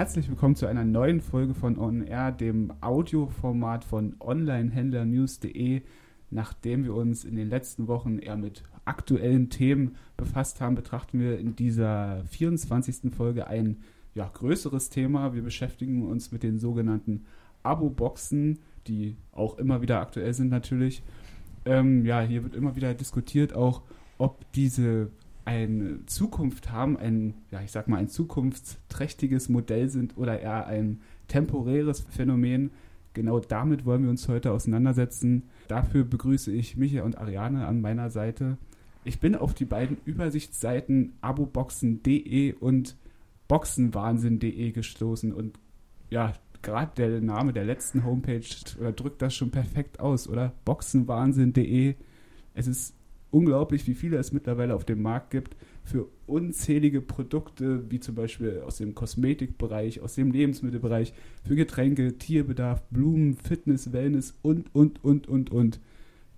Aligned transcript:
Herzlich 0.00 0.30
willkommen 0.30 0.56
zu 0.56 0.66
einer 0.66 0.86
neuen 0.86 1.20
Folge 1.20 1.52
von 1.52 1.78
On 1.78 2.00
Air, 2.00 2.32
dem 2.32 2.72
Audioformat 2.80 3.84
von 3.84 4.16
Onlinehändlernews.de. 4.18 5.82
Nachdem 6.30 6.84
wir 6.84 6.94
uns 6.94 7.26
in 7.26 7.36
den 7.36 7.50
letzten 7.50 7.86
Wochen 7.86 8.18
eher 8.18 8.38
mit 8.38 8.62
aktuellen 8.86 9.50
Themen 9.50 9.96
befasst 10.16 10.62
haben, 10.62 10.74
betrachten 10.74 11.20
wir 11.20 11.38
in 11.38 11.54
dieser 11.54 12.24
24. 12.30 13.14
Folge 13.14 13.46
ein 13.46 13.82
ja, 14.14 14.26
größeres 14.26 14.88
Thema. 14.88 15.34
Wir 15.34 15.42
beschäftigen 15.42 16.06
uns 16.06 16.32
mit 16.32 16.44
den 16.44 16.58
sogenannten 16.58 17.26
Abo-Boxen, 17.62 18.58
die 18.86 19.18
auch 19.32 19.58
immer 19.58 19.82
wieder 19.82 20.00
aktuell 20.00 20.32
sind 20.32 20.48
natürlich. 20.48 21.02
Ähm, 21.66 22.06
ja, 22.06 22.22
hier 22.22 22.42
wird 22.42 22.54
immer 22.54 22.74
wieder 22.74 22.94
diskutiert 22.94 23.52
auch, 23.52 23.82
ob 24.16 24.50
diese 24.52 25.10
eine 25.50 26.06
Zukunft 26.06 26.70
haben, 26.70 26.96
ein, 26.96 27.34
ja, 27.50 27.60
ich 27.60 27.72
sag 27.72 27.88
mal, 27.88 27.96
ein 27.96 28.08
zukunftsträchtiges 28.08 29.48
Modell 29.48 29.88
sind 29.88 30.16
oder 30.16 30.38
eher 30.38 30.68
ein 30.68 31.00
temporäres 31.26 32.02
Phänomen. 32.08 32.70
Genau 33.14 33.40
damit 33.40 33.84
wollen 33.84 34.04
wir 34.04 34.10
uns 34.10 34.28
heute 34.28 34.52
auseinandersetzen. 34.52 35.48
Dafür 35.66 36.04
begrüße 36.04 36.52
ich 36.52 36.76
Micha 36.76 37.02
und 37.02 37.18
Ariane 37.18 37.66
an 37.66 37.80
meiner 37.80 38.10
Seite. 38.10 38.58
Ich 39.02 39.18
bin 39.18 39.34
auf 39.34 39.52
die 39.52 39.64
beiden 39.64 39.96
Übersichtsseiten 40.04 41.14
aboboxen.de 41.20 42.52
und 42.52 42.96
boxenwahnsinn.de 43.48 44.70
gestoßen 44.70 45.32
und 45.32 45.58
ja, 46.10 46.32
gerade 46.62 46.92
der 46.96 47.20
Name 47.20 47.52
der 47.52 47.64
letzten 47.64 48.04
Homepage 48.04 48.44
drückt 48.94 49.20
das 49.20 49.34
schon 49.34 49.50
perfekt 49.50 49.98
aus, 49.98 50.28
oder? 50.28 50.52
Boxenwahnsinn.de. 50.64 51.96
Es 52.54 52.68
ist 52.68 52.94
unglaublich, 53.30 53.86
wie 53.86 53.94
viele 53.94 54.16
es 54.16 54.32
mittlerweile 54.32 54.74
auf 54.74 54.84
dem 54.84 55.02
Markt 55.02 55.30
gibt 55.30 55.56
für 55.84 56.08
unzählige 56.26 57.00
Produkte, 57.00 57.90
wie 57.90 58.00
zum 58.00 58.14
Beispiel 58.14 58.62
aus 58.66 58.76
dem 58.76 58.94
Kosmetikbereich, 58.94 60.00
aus 60.00 60.14
dem 60.14 60.30
Lebensmittelbereich, 60.30 61.14
für 61.44 61.56
Getränke, 61.56 62.18
Tierbedarf, 62.18 62.82
Blumen, 62.90 63.34
Fitness, 63.36 63.92
Wellness 63.92 64.34
und, 64.42 64.74
und, 64.74 65.02
und, 65.04 65.28
und, 65.28 65.50
und. 65.50 65.80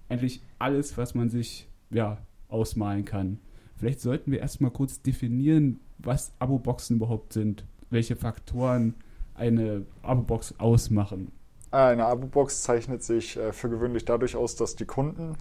Eigentlich 0.09 0.43
alles, 0.59 0.97
was 0.97 1.15
man 1.15 1.29
sich 1.29 1.69
ja, 1.91 2.19
ausmalen 2.49 3.05
kann. 3.05 3.39
Vielleicht 3.77 4.01
sollten 4.01 4.31
wir 4.31 4.41
erstmal 4.41 4.71
kurz 4.71 5.03
definieren, 5.03 5.81
was 5.99 6.33
Abo-Boxen 6.39 6.97
überhaupt 6.97 7.33
sind, 7.33 7.65
welche 7.91 8.17
Faktoren 8.17 8.95
eine 9.35 9.87
Abo-Box 10.03 10.55
ausmachen. 10.59 11.33
Eine 11.71 12.05
Abo-Box 12.05 12.63
zeichnet 12.63 13.03
sich 13.03 13.37
äh, 13.37 13.53
für 13.53 13.71
gewöhnlich 13.71 14.05
dadurch 14.05 14.37
aus, 14.37 14.57
dass 14.57 14.77
die 14.77 14.85
Kunden 14.85 15.37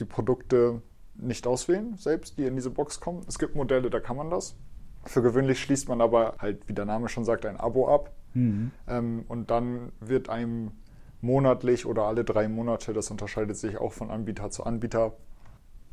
die 0.00 0.04
Produkte 0.04 0.82
nicht 1.14 1.46
auswählen, 1.46 1.96
selbst, 1.96 2.38
die 2.38 2.44
in 2.44 2.56
diese 2.56 2.70
Box 2.70 3.00
kommen. 3.00 3.22
Es 3.28 3.38
gibt 3.38 3.54
Modelle, 3.54 3.90
da 3.90 4.00
kann 4.00 4.16
man 4.16 4.30
das. 4.30 4.56
Für 5.04 5.22
gewöhnlich 5.22 5.60
schließt 5.60 5.88
man 5.88 6.00
aber 6.00 6.36
halt, 6.38 6.68
wie 6.68 6.74
der 6.74 6.84
Name 6.84 7.08
schon 7.08 7.24
sagt, 7.24 7.46
ein 7.46 7.58
Abo 7.58 7.92
ab. 7.92 8.12
Mhm. 8.34 8.70
Ähm, 8.88 9.24
und 9.28 9.50
dann 9.50 9.92
wird 10.00 10.28
einem 10.28 10.72
monatlich 11.20 11.86
oder 11.86 12.04
alle 12.04 12.24
drei 12.24 12.48
Monate, 12.48 12.92
das 12.92 13.10
unterscheidet 13.10 13.56
sich 13.56 13.78
auch 13.78 13.92
von 13.92 14.10
Anbieter 14.10 14.50
zu 14.50 14.64
Anbieter, 14.64 15.14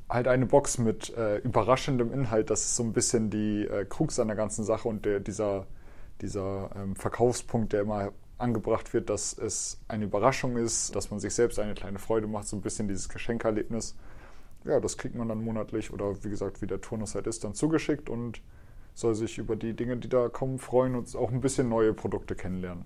halt 0.10 0.28
eine 0.28 0.46
Box 0.46 0.78
mit 0.78 1.16
äh, 1.18 1.38
überraschendem 1.40 2.14
Inhalt. 2.14 2.50
Das 2.50 2.62
ist 2.62 2.76
so 2.76 2.84
ein 2.84 2.94
bisschen 2.94 3.30
die 3.30 3.66
äh, 3.66 3.86
Krux 3.86 4.20
an 4.20 4.28
der 4.28 4.38
ganzen 4.38 4.64
Sache 4.64 4.88
und 4.88 5.06
der, 5.06 5.20
dieser, 5.20 5.68
dieser 6.22 6.70
ähm, 6.76 6.96
Verkaufspunkt, 6.96 7.74
der 7.74 7.82
immer 7.82 8.12
angebracht 8.38 8.94
wird, 8.94 9.10
dass 9.10 9.38
es 9.38 9.80
eine 9.88 10.06
Überraschung 10.06 10.58
ist, 10.58 10.96
dass 10.96 11.12
man 11.12 11.20
sich 11.20 11.34
selbst 11.34 11.60
eine 11.60 11.74
kleine 11.74 12.00
Freude 12.00 12.28
macht, 12.28 12.48
so 12.48 12.56
ein 12.56 12.62
bisschen 12.62 12.88
dieses 12.88 13.10
Geschenkerlebnis. 13.10 13.96
Ja, 14.66 14.80
das 14.80 14.98
kriegt 14.98 15.16
man 15.16 15.28
dann 15.28 15.44
monatlich 15.44 15.92
oder 15.92 16.24
wie 16.24 16.30
gesagt, 16.30 16.62
wie 16.62 16.68
der 16.68 16.82
Turnus 16.82 17.16
halt 17.16 17.28
ist, 17.28 17.44
dann 17.44 17.54
zugeschickt 17.54 18.10
und 18.10 18.42
soll 18.94 19.16
sich 19.16 19.38
über 19.38 19.56
die 19.56 19.74
Dinge, 19.74 19.98
die 19.98 20.10
da 20.10 20.28
kommen, 20.30 20.60
freuen 20.60 20.96
und 20.96 21.16
auch 21.16 21.32
ein 21.32 21.42
bisschen 21.42 21.70
neue 21.70 21.94
Produkte 21.94 22.36
kennenlernen. 22.36 22.86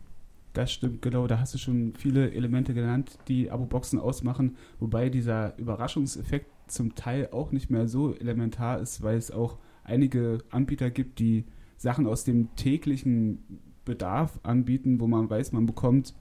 Das 0.54 0.72
stimmt, 0.72 1.02
genau. 1.02 1.28
Da 1.28 1.40
hast 1.40 1.54
du 1.54 1.58
schon 1.58 1.94
viele 1.98 2.32
Elemente 2.32 2.74
genannt, 2.74 3.18
die 3.30 3.50
Abo-Boxen 3.50 4.00
ausmachen, 4.00 4.58
wobei 4.80 5.10
dieser 5.10 5.58
Überraschungseffekt 5.58 6.52
zum 6.68 6.96
Teil 6.96 7.30
auch 7.32 7.52
nicht 7.52 7.70
mehr 7.70 7.88
so 7.88 8.14
elementar 8.16 8.80
ist, 8.80 9.02
weil 9.02 9.18
es 9.18 9.32
auch 9.32 9.58
einige 9.84 10.40
Anbieter 10.50 10.90
gibt, 10.90 11.20
die 11.20 11.46
Sachen 11.78 12.06
aus 12.06 12.26
dem 12.26 12.54
täglichen 12.56 13.71
Bedarf 13.92 14.40
anbieten, 14.44 15.02
wo 15.02 15.08
man 15.08 15.30
weiß, 15.30 15.52
man 15.52 15.66
bekommt 15.66 16.14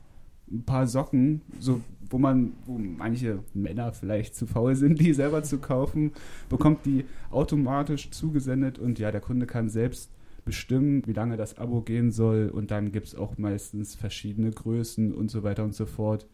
ein 0.50 0.64
paar 0.64 0.88
Socken, 0.88 1.42
so 1.60 1.80
wo 2.10 2.18
man, 2.18 2.54
wo 2.66 2.76
manche 2.78 3.44
Männer 3.54 3.92
vielleicht 3.92 4.34
zu 4.34 4.48
faul 4.48 4.74
sind, 4.74 4.98
die 4.98 5.12
selber 5.12 5.44
zu 5.44 5.58
kaufen, 5.58 6.10
bekommt 6.48 6.84
die 6.84 7.04
automatisch 7.30 8.10
zugesendet 8.10 8.80
und 8.80 8.98
ja, 8.98 9.12
der 9.12 9.20
Kunde 9.20 9.46
kann 9.46 9.68
selbst 9.68 10.10
bestimmen, 10.44 11.06
wie 11.06 11.12
lange 11.12 11.36
das 11.36 11.58
Abo 11.58 11.82
gehen 11.82 12.10
soll 12.10 12.50
und 12.52 12.72
dann 12.72 12.90
gibt 12.90 13.06
es 13.06 13.14
auch 13.14 13.38
meistens 13.38 13.94
verschiedene 13.94 14.50
Größen 14.50 15.14
und 15.14 15.30
so 15.30 15.44
weiter 15.44 15.62
und 15.62 15.76
so 15.76 15.86
fort. 15.86 16.26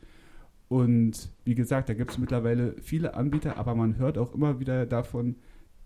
Und 0.69 1.29
wie 1.45 1.55
gesagt, 1.55 1.91
da 1.91 1.95
gibt 1.95 2.13
es 2.13 2.19
mittlerweile 2.19 2.75
viele 2.81 3.13
Anbieter, 3.13 3.59
aber 3.59 3.75
man 3.75 3.99
hört 3.99 4.17
auch 4.17 4.35
immer 4.35 4.59
wieder 4.59 4.87
davon, 4.87 5.37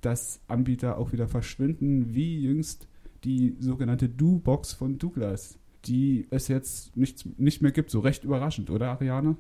dass 0.00 0.40
Anbieter 0.46 0.96
auch 0.98 1.10
wieder 1.10 1.26
verschwinden, 1.26 2.14
wie 2.14 2.40
jüngst 2.40 2.86
die 3.24 3.56
sogenannte 3.60 4.08
Do-Box 4.08 4.72
von 4.72 4.98
Douglas, 4.98 5.58
die 5.84 6.26
es 6.30 6.48
jetzt 6.48 6.96
nicht, 6.96 7.38
nicht 7.38 7.62
mehr 7.62 7.72
gibt. 7.72 7.90
So 7.90 8.00
recht 8.00 8.24
überraschend, 8.24 8.70
oder 8.70 8.90
Ariane? 8.90 9.36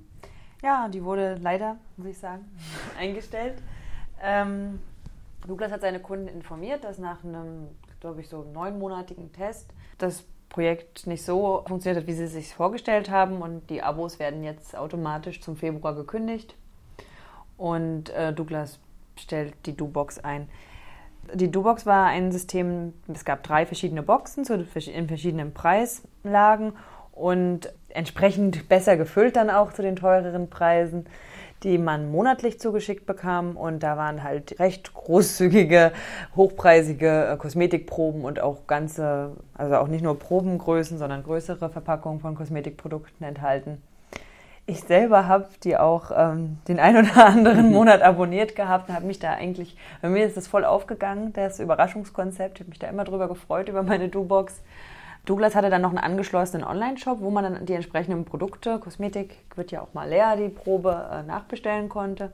Ja, 0.62 0.88
die 0.88 1.02
wurde 1.02 1.36
leider, 1.40 1.76
muss 1.96 2.08
ich 2.08 2.18
sagen, 2.18 2.44
eingestellt. 2.98 3.62
Ähm, 4.22 4.80
Douglas 5.46 5.72
hat 5.72 5.80
seine 5.80 6.00
Kunden 6.00 6.28
informiert, 6.28 6.84
dass 6.84 6.98
nach 6.98 7.24
einem, 7.24 7.68
glaube 8.00 8.20
ich, 8.20 8.28
so 8.28 8.44
neunmonatigen 8.52 9.32
Test 9.32 9.72
das 9.98 10.24
Projekt 10.50 11.06
nicht 11.06 11.24
so 11.24 11.62
funktioniert 11.66 12.02
hat, 12.02 12.08
wie 12.08 12.12
sie 12.12 12.24
es 12.24 12.32
sich 12.32 12.54
vorgestellt 12.54 13.10
haben. 13.10 13.40
Und 13.40 13.70
die 13.70 13.82
Abos 13.82 14.18
werden 14.18 14.44
jetzt 14.44 14.76
automatisch 14.76 15.40
zum 15.40 15.56
Februar 15.56 15.94
gekündigt. 15.94 16.54
Und 17.56 18.10
äh, 18.10 18.32
Douglas 18.32 18.78
stellt 19.16 19.54
die 19.64 19.76
Do-Box 19.76 20.18
ein. 20.18 20.48
Die 21.34 21.50
Do-Box 21.50 21.86
war 21.86 22.06
ein 22.06 22.32
System, 22.32 22.92
es 23.12 23.24
gab 23.24 23.42
drei 23.42 23.66
verschiedene 23.66 24.02
Boxen 24.02 24.44
in 24.44 25.08
verschiedenen 25.08 25.52
Preislagen 25.52 26.72
und 27.12 27.72
entsprechend 27.88 28.68
besser 28.68 28.96
gefüllt 28.96 29.36
dann 29.36 29.50
auch 29.50 29.72
zu 29.72 29.82
den 29.82 29.96
teureren 29.96 30.48
Preisen, 30.48 31.06
die 31.62 31.76
man 31.78 32.10
monatlich 32.10 32.58
zugeschickt 32.58 33.06
bekam. 33.06 33.56
Und 33.56 33.82
da 33.82 33.96
waren 33.96 34.22
halt 34.22 34.58
recht 34.58 34.94
großzügige, 34.94 35.92
hochpreisige 36.36 37.26
äh, 37.26 37.36
Kosmetikproben 37.36 38.24
und 38.24 38.40
auch 38.40 38.66
ganze, 38.66 39.36
also 39.54 39.76
auch 39.76 39.88
nicht 39.88 40.02
nur 40.02 40.18
Probengrößen, 40.18 40.98
sondern 40.98 41.22
größere 41.22 41.68
Verpackungen 41.68 42.20
von 42.20 42.34
Kosmetikprodukten 42.34 43.26
enthalten. 43.26 43.82
Ich 44.66 44.82
selber 44.82 45.26
habe 45.26 45.48
die 45.64 45.76
auch 45.76 46.10
ähm, 46.14 46.58
den 46.68 46.78
ein 46.78 46.96
oder 46.96 47.16
anderen 47.26 47.72
Monat 47.72 48.02
abonniert 48.02 48.54
gehabt 48.54 48.88
und 48.88 48.94
habe 48.94 49.06
mich 49.06 49.18
da 49.18 49.32
eigentlich, 49.32 49.76
bei 50.00 50.08
mir 50.08 50.24
ist 50.26 50.36
das 50.36 50.46
voll 50.46 50.64
aufgegangen, 50.64 51.32
das 51.32 51.58
Überraschungskonzept. 51.58 52.58
Ich 52.58 52.60
habe 52.60 52.70
mich 52.70 52.78
da 52.78 52.88
immer 52.88 53.04
drüber 53.04 53.28
gefreut, 53.28 53.68
über 53.68 53.82
meine 53.82 54.08
Do-Box. 54.08 54.62
Douglas 55.26 55.54
hatte 55.54 55.70
dann 55.70 55.82
noch 55.82 55.90
einen 55.90 55.98
angeschlossenen 55.98 56.66
Online-Shop, 56.66 57.20
wo 57.20 57.30
man 57.30 57.44
dann 57.44 57.66
die 57.66 57.74
entsprechenden 57.74 58.24
Produkte, 58.24 58.78
Kosmetik 58.78 59.36
wird 59.54 59.70
ja 59.70 59.82
auch 59.82 59.92
mal 59.92 60.08
leer, 60.08 60.36
die 60.36 60.48
Probe 60.48 61.08
äh, 61.12 61.22
nachbestellen 61.24 61.88
konnte. 61.88 62.32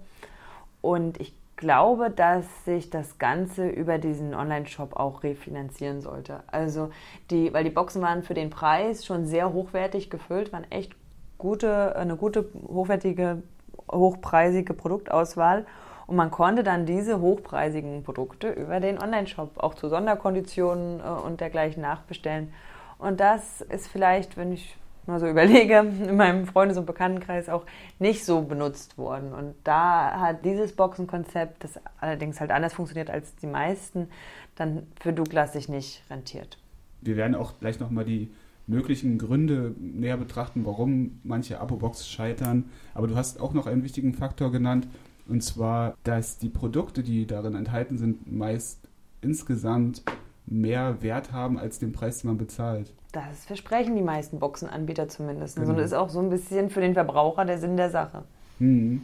Und 0.83 1.21
ich 1.21 1.35
glaube, 1.57 2.11
dass 2.11 2.45
sich 2.65 2.91
das 2.91 3.19
Ganze 3.19 3.69
über 3.69 3.99
diesen 3.99 4.35
Online-Shop 4.35 4.95
auch 4.95 5.23
refinanzieren 5.23 6.01
sollte. 6.01 6.41
Also 6.47 6.91
die, 7.31 7.53
weil 7.53 7.65
die 7.65 7.71
Boxen 7.71 8.03
waren 8.03 8.23
für 8.23 8.35
den 8.35 8.51
Preis 8.51 9.05
schon 9.05 9.27
sehr 9.27 9.53
hochwertig 9.53 10.11
gefüllt, 10.11 10.53
waren 10.53 10.71
echt 10.71 10.95
gute, 11.39 11.97
eine 11.97 12.17
gute, 12.17 12.47
hochwertige, 12.67 13.43
hochpreisige 13.91 14.75
Produktauswahl. 14.75 15.67
Und 16.07 16.17
man 16.17 16.31
konnte 16.31 16.63
dann 16.63 16.87
diese 16.87 17.21
hochpreisigen 17.21 18.05
Produkte 18.05 18.51
über 18.51 18.79
den 18.81 19.03
Online-Shop 19.03 19.59
auch 19.59 19.75
zu 19.75 19.89
Sonderkonditionen 19.89 21.01
äh, 21.01 21.03
und 21.03 21.41
dergleichen 21.41 21.83
nachbestellen. 21.83 22.53
Und 22.99 23.21
das 23.21 23.61
ist 23.61 23.89
vielleicht, 23.89 24.37
wenn 24.37 24.53
ich 24.53 24.77
mal 25.07 25.19
so 25.19 25.27
überlege, 25.29 25.79
in 25.79 26.17
meinem 26.17 26.47
Freundes- 26.47 26.79
und 26.79 26.87
Bekanntenkreis 26.87 27.49
auch 27.49 27.65
nicht 27.99 28.25
so 28.25 28.43
benutzt 28.43 28.99
worden. 28.99 29.33
Und 29.33 29.55
da 29.65 30.21
hat 30.21 30.45
dieses 30.45 30.75
Boxenkonzept, 30.75 31.65
das 31.65 31.81
allerdings 32.01 32.41
halt 32.41 32.51
anders 32.51 32.75
funktioniert 32.75 33.11
als 33.11 33.35
die 33.37 33.47
meisten, 33.47 34.09
dann 34.55 34.87
für 35.01 35.13
Douglas 35.13 35.53
sich 35.53 35.69
nicht 35.69 36.03
rentiert. 36.09 36.59
Wir 37.01 37.17
werden 37.17 37.35
auch 37.35 37.59
gleich 37.61 37.79
nochmal 37.79 38.05
die 38.05 38.33
möglichen 38.67 39.19
Gründe 39.19 39.75
näher 39.79 40.17
betrachten, 40.17 40.65
warum 40.65 41.21
manche 41.23 41.61
Abo-Box 41.61 42.09
scheitern. 42.09 42.65
Aber 42.95 43.07
du 43.07 43.17
hast 43.17 43.41
auch 43.41 43.55
noch 43.55 43.67
einen 43.67 43.85
wichtigen 43.85 44.15
Faktor 44.15 44.51
genannt, 44.51 44.89
und 45.29 45.43
zwar, 45.43 45.97
dass 46.05 46.39
die 46.39 46.49
Produkte, 46.49 47.03
die 47.03 47.27
darin 47.27 47.55
enthalten 47.55 47.99
sind, 47.99 48.31
meist 48.33 48.79
insgesamt 49.21 50.03
mehr 50.47 51.03
Wert 51.03 51.33
haben 51.33 51.59
als 51.59 51.79
den 51.79 51.93
Preis, 51.93 52.21
den 52.21 52.29
man 52.29 52.39
bezahlt. 52.39 52.93
Das 53.13 53.45
versprechen 53.45 53.97
die 53.97 54.03
meisten 54.03 54.39
Boxenanbieter 54.39 55.09
zumindest. 55.09 55.57
Genau. 55.57 55.71
Und 55.71 55.79
ist 55.79 55.95
auch 55.95 56.11
so 56.11 56.21
ein 56.21 56.31
bisschen 56.31 56.71
für 56.71 56.81
den 56.81 56.95
Verbraucher 56.95 57.45
der 57.45 57.59
Sinn 57.59 57.77
der 57.77 57.91
Sache. 57.91 58.23
Hm. 58.59 59.03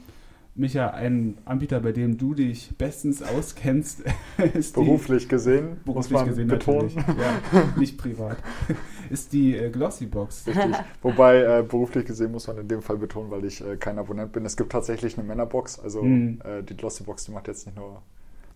Micha, 0.55 0.89
ein 0.89 1.39
Anbieter, 1.47 1.81
bei 1.81 1.93
dem 1.93 2.19
du 2.19 2.35
dich 2.35 2.77
bestens 2.77 3.23
auskennst, 3.23 4.03
ist 4.55 4.75
beruflich 4.75 5.23
die, 5.23 5.29
gesehen, 5.29 5.81
beruflich 5.85 6.25
gesehen 6.25 6.49
betonen. 6.49 6.95
natürlich, 6.95 7.19
ja, 7.19 7.65
nicht 7.77 7.97
privat, 7.97 8.37
ist 9.11 9.33
die 9.33 9.57
äh, 9.57 9.71
Glossybox. 9.71 10.47
Richtig. 10.49 10.77
Wobei 11.03 11.43
äh, 11.43 11.63
beruflich 11.63 12.05
gesehen 12.05 12.33
muss 12.33 12.49
man 12.49 12.59
in 12.59 12.69
dem 12.69 12.83
Fall 12.83 12.99
betonen, 12.99 13.31
weil 13.31 13.47
ich 13.47 13.65
äh, 13.65 13.77
kein 13.79 13.99
Abonnent 13.99 14.33
bin. 14.33 14.45
Es 14.45 14.57
gibt 14.57 14.73
tatsächlich 14.73 15.17
eine 15.17 15.27
Männerbox. 15.27 15.79
Also 15.79 16.03
mhm. 16.03 16.43
äh, 16.45 16.63
die 16.63 16.77
Glossybox, 16.77 17.25
die 17.25 17.31
macht 17.33 17.49
jetzt 17.49 17.67
nicht 17.67 17.77
nur 17.77 18.03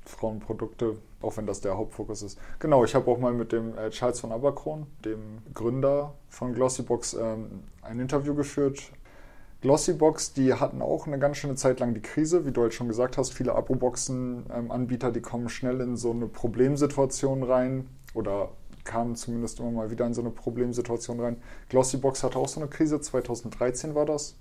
Frauenprodukte, 0.05 0.97
auch 1.23 1.37
wenn 1.39 1.47
das 1.47 1.63
der 1.63 1.79
Hauptfokus 1.79 2.23
ist. 2.23 2.39
Genau, 2.59 2.85
ich 2.85 2.95
habe 2.95 3.11
auch 3.11 3.19
mal 3.19 3.33
mit 3.33 3.53
dem 3.53 3.77
äh, 3.77 3.89
Charles 3.89 4.21
von 4.21 4.33
Aberkron, 4.33 4.87
dem 5.05 5.39
Gründer 5.55 6.15
von 6.29 6.55
Glossybox, 6.55 7.15
ähm, 7.15 7.63
ein 7.81 8.01
Interview 8.01 8.35
geführt. 8.35 8.93
Glossybox, 9.63 10.35
die 10.35 10.55
hatten 10.55 10.83
auch 10.83 11.07
eine 11.07 11.19
ganz 11.19 11.39
schöne 11.39 11.55
Zeit 11.55 11.81
lang 11.81 11.95
die 11.95 12.03
Krise, 12.03 12.45
wie 12.45 12.53
du 12.53 12.63
halt 12.63 12.75
schon 12.75 12.89
gesagt 12.89 13.17
hast. 13.17 13.33
Viele 13.33 13.55
Abo-Boxen-Anbieter, 13.55 15.09
ähm, 15.09 15.13
die 15.13 15.23
kommen 15.23 15.49
schnell 15.49 15.81
in 15.81 15.97
so 15.97 16.11
eine 16.11 16.27
Problemsituation 16.27 17.43
rein 17.43 17.89
oder 18.15 18.51
kamen 18.85 19.17
zumindest 19.17 19.59
immer 19.61 19.71
mal 19.71 19.91
wieder 19.91 20.07
in 20.07 20.15
so 20.15 20.21
eine 20.21 20.31
Problemsituation 20.31 21.21
rein. 21.21 21.37
Glossybox 21.69 22.23
hatte 22.23 22.39
auch 22.39 22.49
so 22.49 22.61
eine 22.61 22.71
Krise, 22.71 23.01
2013 23.01 23.95
war 23.95 24.07
das. 24.07 24.39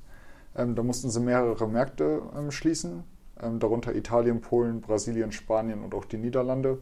Ähm, 0.56 0.76
da 0.76 0.84
mussten 0.84 1.10
sie 1.10 1.20
mehrere 1.20 1.68
Märkte 1.68 2.22
ähm, 2.38 2.52
schließen, 2.52 3.04
ähm, 3.42 3.60
darunter 3.60 3.96
Italien, 3.96 4.42
Polen, 4.42 4.82
Brasilien, 4.82 5.32
Spanien 5.32 5.84
und 5.84 5.94
auch 5.94 6.06
die 6.06 6.18
Niederlande. 6.18 6.78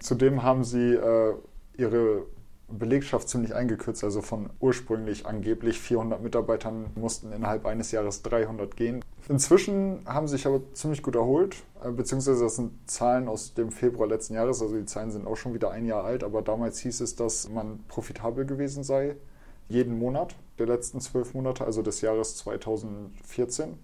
Zudem 0.00 0.42
haben 0.42 0.62
sie 0.62 0.94
äh, 0.94 1.34
ihre 1.76 2.26
Belegschaft 2.68 3.28
ziemlich 3.28 3.54
eingekürzt. 3.54 4.02
Also 4.02 4.22
von 4.22 4.50
ursprünglich 4.60 5.26
angeblich 5.26 5.80
400 5.80 6.22
Mitarbeitern 6.22 6.86
mussten 6.94 7.32
innerhalb 7.32 7.66
eines 7.66 7.92
Jahres 7.92 8.22
300 8.22 8.76
gehen. 8.76 9.04
Inzwischen 9.28 10.00
haben 10.06 10.28
sich 10.28 10.46
aber 10.46 10.60
ziemlich 10.72 11.02
gut 11.02 11.14
erholt, 11.14 11.56
äh, 11.84 11.90
beziehungsweise 11.90 12.42
das 12.44 12.56
sind 12.56 12.72
Zahlen 12.86 13.28
aus 13.28 13.54
dem 13.54 13.70
Februar 13.70 14.08
letzten 14.08 14.34
Jahres. 14.34 14.60
Also 14.62 14.76
die 14.76 14.86
Zahlen 14.86 15.10
sind 15.10 15.26
auch 15.26 15.36
schon 15.36 15.54
wieder 15.54 15.70
ein 15.70 15.86
Jahr 15.86 16.04
alt, 16.04 16.24
aber 16.24 16.42
damals 16.42 16.78
hieß 16.80 17.00
es, 17.00 17.14
dass 17.14 17.48
man 17.48 17.80
profitabel 17.88 18.44
gewesen 18.44 18.82
sei. 18.82 19.16
Jeden 19.68 19.98
Monat 19.98 20.34
der 20.58 20.66
letzten 20.66 21.00
zwölf 21.00 21.34
Monate, 21.34 21.64
also 21.64 21.82
des 21.82 22.00
Jahres 22.00 22.36
2014. 22.36 23.74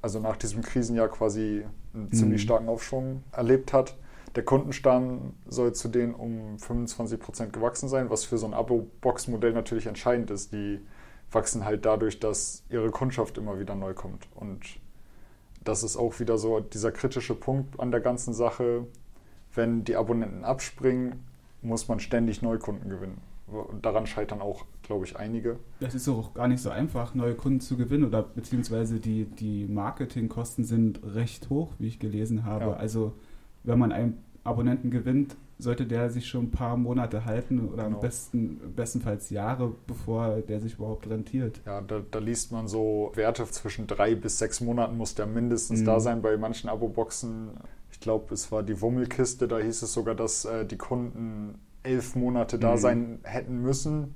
Also 0.00 0.20
nach 0.20 0.36
diesem 0.36 0.62
Krisenjahr 0.62 1.08
quasi 1.08 1.64
einen 1.92 2.04
mhm. 2.04 2.12
ziemlich 2.12 2.42
starken 2.42 2.68
Aufschwung 2.68 3.22
erlebt 3.32 3.72
hat. 3.72 3.96
Der 4.34 4.44
Kundenstamm 4.44 5.34
soll 5.46 5.72
zudem 5.72 6.14
um 6.14 6.58
25 6.58 7.18
Prozent 7.18 7.52
gewachsen 7.52 7.88
sein, 7.88 8.10
was 8.10 8.24
für 8.24 8.38
so 8.38 8.46
ein 8.46 8.54
Abo-Box-Modell 8.54 9.52
natürlich 9.52 9.86
entscheidend 9.86 10.30
ist. 10.30 10.52
Die 10.52 10.80
wachsen 11.30 11.64
halt 11.64 11.84
dadurch, 11.84 12.20
dass 12.20 12.64
ihre 12.70 12.90
Kundschaft 12.90 13.38
immer 13.38 13.58
wieder 13.58 13.74
neu 13.74 13.94
kommt. 13.94 14.28
Und 14.34 14.60
das 15.64 15.82
ist 15.82 15.96
auch 15.96 16.20
wieder 16.20 16.38
so 16.38 16.60
dieser 16.60 16.92
kritische 16.92 17.34
Punkt 17.34 17.78
an 17.80 17.90
der 17.90 18.00
ganzen 18.00 18.32
Sache. 18.32 18.86
Wenn 19.54 19.84
die 19.84 19.96
Abonnenten 19.96 20.44
abspringen, 20.44 21.24
muss 21.62 21.88
man 21.88 22.00
ständig 22.00 22.42
Neukunden 22.42 22.88
gewinnen. 22.88 23.20
Und 23.46 23.86
daran 23.86 24.06
scheitern 24.06 24.42
auch, 24.42 24.66
glaube 24.82 25.06
ich, 25.06 25.16
einige. 25.16 25.58
Das 25.80 25.94
ist 25.94 26.06
auch 26.08 26.34
gar 26.34 26.48
nicht 26.48 26.62
so 26.62 26.68
einfach, 26.68 27.14
neue 27.14 27.34
Kunden 27.34 27.60
zu 27.60 27.78
gewinnen 27.78 28.04
oder 28.04 28.22
beziehungsweise 28.22 29.00
die, 29.00 29.24
die 29.24 29.66
Marketingkosten 29.66 30.64
sind 30.64 31.00
recht 31.02 31.48
hoch, 31.48 31.72
wie 31.78 31.88
ich 31.88 31.98
gelesen 31.98 32.44
habe. 32.44 32.66
Ja. 32.66 32.72
Also 32.74 33.14
wenn 33.68 33.78
man 33.78 33.92
einen 33.92 34.18
Abonnenten 34.44 34.90
gewinnt, 34.90 35.36
sollte 35.58 35.86
der 35.86 36.08
sich 36.08 36.26
schon 36.26 36.44
ein 36.44 36.50
paar 36.50 36.76
Monate 36.76 37.24
halten 37.24 37.68
oder 37.68 37.84
genau. 37.84 37.96
am 37.96 38.00
besten, 38.00 38.60
bestenfalls 38.74 39.30
Jahre, 39.30 39.74
bevor 39.86 40.40
der 40.40 40.60
sich 40.60 40.74
überhaupt 40.74 41.08
rentiert. 41.08 41.60
Ja, 41.66 41.80
da, 41.80 42.00
da, 42.10 42.18
liest 42.18 42.52
man 42.52 42.68
so 42.68 43.12
Werte 43.14 43.44
zwischen 43.46 43.86
drei 43.86 44.14
bis 44.14 44.38
sechs 44.38 44.60
Monaten 44.60 44.96
muss 44.96 45.14
der 45.14 45.26
mindestens 45.26 45.80
mhm. 45.80 45.84
da 45.84 46.00
sein 46.00 46.22
bei 46.22 46.36
manchen 46.36 46.70
Abo-Boxen. 46.70 47.50
Ich 47.90 48.00
glaube, 48.00 48.32
es 48.32 48.50
war 48.52 48.62
die 48.62 48.80
Wummelkiste, 48.80 49.48
da 49.48 49.58
hieß 49.58 49.82
es 49.82 49.92
sogar, 49.92 50.14
dass 50.14 50.44
äh, 50.44 50.64
die 50.64 50.78
Kunden 50.78 51.58
elf 51.82 52.14
Monate 52.14 52.58
da 52.58 52.72
mhm. 52.72 52.78
sein 52.78 53.18
hätten 53.24 53.60
müssen, 53.60 54.14